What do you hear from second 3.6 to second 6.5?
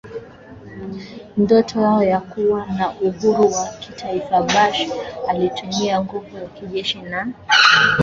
kitaifaBush alitumia nguvu ya